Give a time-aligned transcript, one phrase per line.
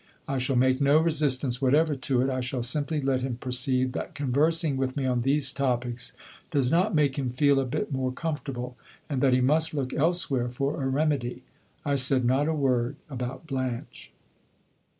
[0.27, 4.15] I shall make no resistance whatever to it; I shall simply let him perceive that
[4.15, 6.13] conversing with me on these topics
[6.49, 8.75] does not make him feel a bit more comfortable,
[9.07, 11.43] and that he must look elsewhere for a remedy.
[11.85, 14.11] I said not a word about Blanche."